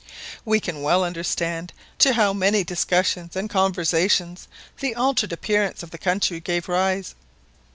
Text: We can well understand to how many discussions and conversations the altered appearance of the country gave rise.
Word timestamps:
We 0.43 0.59
can 0.59 0.81
well 0.81 1.03
understand 1.03 1.73
to 1.99 2.13
how 2.13 2.33
many 2.33 2.63
discussions 2.63 3.35
and 3.35 3.47
conversations 3.51 4.47
the 4.79 4.95
altered 4.95 5.31
appearance 5.31 5.83
of 5.83 5.91
the 5.91 5.99
country 5.99 6.39
gave 6.39 6.67
rise. 6.67 7.13